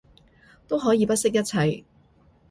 [0.67, 1.83] 都可以不惜一切